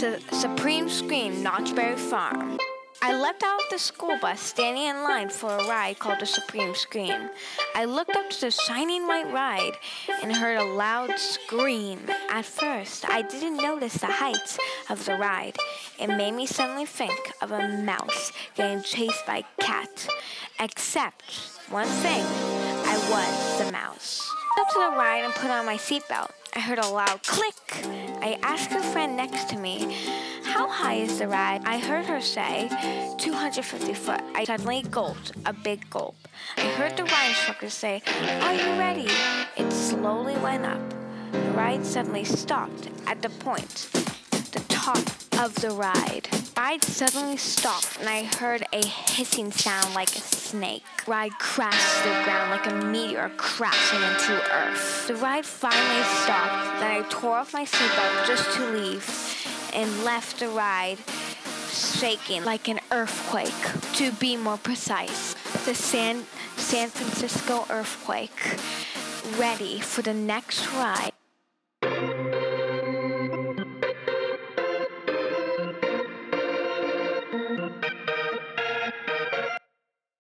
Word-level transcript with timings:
to 0.00 0.20
Supreme 0.30 0.90
Scream 0.90 1.42
Knott's 1.42 1.72
Berry 1.72 1.96
Farm. 1.96 2.58
I 3.00 3.18
leapt 3.18 3.42
out 3.42 3.58
of 3.58 3.70
the 3.70 3.78
school 3.78 4.18
bus, 4.20 4.38
standing 4.38 4.82
in 4.82 5.02
line 5.02 5.30
for 5.30 5.50
a 5.50 5.66
ride 5.66 5.98
called 5.98 6.20
the 6.20 6.26
Supreme 6.26 6.74
Scream. 6.74 7.30
I 7.74 7.86
looked 7.86 8.14
up 8.14 8.28
to 8.28 8.40
the 8.42 8.50
shining 8.50 9.06
white 9.06 9.32
ride 9.32 9.72
and 10.22 10.36
heard 10.36 10.58
a 10.58 10.64
loud 10.64 11.18
scream. 11.18 12.00
At 12.28 12.44
first, 12.44 13.08
I 13.08 13.22
didn't 13.22 13.56
notice 13.56 13.94
the 13.94 14.08
heights 14.08 14.58
of 14.90 15.02
the 15.06 15.14
ride. 15.14 15.56
It 15.98 16.08
made 16.08 16.32
me 16.32 16.44
suddenly 16.44 16.84
think 16.84 17.32
of 17.40 17.52
a 17.52 17.66
mouse 17.78 18.32
getting 18.54 18.82
chased 18.82 19.24
by 19.26 19.38
a 19.38 19.62
cat. 19.62 20.08
Except 20.60 21.22
one 21.70 21.88
thing, 21.88 22.22
I 22.84 22.98
was 23.10 23.64
the 23.64 23.72
mouse. 23.72 24.30
Up 24.60 24.68
to 24.68 24.78
the 24.78 24.96
ride 24.96 25.24
and 25.24 25.32
put 25.34 25.50
on 25.50 25.64
my 25.64 25.76
seatbelt. 25.78 26.32
I 26.56 26.58
heard 26.58 26.78
a 26.78 26.88
loud 26.88 27.22
click. 27.22 27.84
I 28.22 28.38
asked 28.42 28.72
a 28.72 28.82
friend 28.82 29.14
next 29.14 29.50
to 29.50 29.58
me, 29.58 29.94
How 30.42 30.66
high 30.66 30.94
is 30.94 31.18
the 31.18 31.28
ride? 31.28 31.60
I 31.66 31.76
heard 31.76 32.06
her 32.06 32.22
say, 32.22 32.70
250 33.18 33.92
foot. 33.92 34.22
I 34.34 34.44
suddenly 34.44 34.80
gulped 34.90 35.32
a 35.44 35.52
big 35.52 35.90
gulp. 35.90 36.16
I 36.56 36.62
heard 36.62 36.96
the 36.96 37.04
ride 37.04 37.28
instructor 37.28 37.68
say, 37.68 38.02
Are 38.40 38.54
you 38.54 38.78
ready? 38.78 39.06
It 39.58 39.70
slowly 39.70 40.34
went 40.38 40.64
up. 40.64 40.80
The 41.30 41.50
ride 41.50 41.84
suddenly 41.84 42.24
stopped 42.24 42.88
at 43.06 43.20
the 43.20 43.28
point, 43.28 43.90
the 44.30 44.64
top 44.70 44.96
of 45.38 45.54
the 45.56 45.72
ride. 45.72 46.26
Ride 46.56 46.82
suddenly 46.82 47.36
stopped 47.36 47.98
and 48.00 48.08
I 48.08 48.24
heard 48.24 48.64
a 48.72 48.82
hissing 48.84 49.52
sound 49.52 49.94
like 49.94 50.08
a 50.08 50.20
snake. 50.20 50.84
Ride 51.06 51.32
crashed 51.38 52.02
to 52.02 52.08
the 52.08 52.24
ground 52.24 52.50
like 52.50 52.66
a 52.66 52.86
meteor 52.86 53.30
crashing 53.36 54.00
into 54.00 54.42
Earth. 54.54 55.06
The 55.06 55.16
ride 55.16 55.44
finally 55.44 56.02
stopped. 56.24 56.80
Then 56.80 56.90
I 56.90 57.06
tore 57.10 57.36
off 57.36 57.52
my 57.52 57.66
seatbelt 57.66 58.26
just 58.26 58.50
to 58.56 58.70
leave 58.70 59.04
and 59.74 60.02
left 60.02 60.40
the 60.40 60.48
ride 60.48 60.96
shaking 61.70 62.42
like 62.44 62.68
an 62.68 62.80
earthquake. 62.90 63.52
To 63.96 64.10
be 64.12 64.38
more 64.38 64.56
precise, 64.56 65.34
the 65.66 65.74
San 65.74 66.24
San 66.56 66.88
Francisco 66.88 67.66
earthquake. 67.68 68.56
Ready 69.38 69.80
for 69.80 70.00
the 70.00 70.14
next 70.14 70.66
ride. 70.72 71.15